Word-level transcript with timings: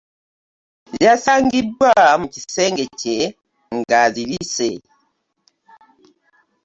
Yasangiddwa 1.05 1.91
mu 2.19 2.27
kisenge 2.33 2.85
kye 2.99 3.19
ng'azirise. 3.75 4.69